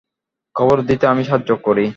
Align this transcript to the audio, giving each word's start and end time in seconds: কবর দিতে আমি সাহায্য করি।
কবর 0.55 0.77
দিতে 0.81 1.05
আমি 1.07 1.23
সাহায্য 1.23 1.49
করি। 1.65 1.85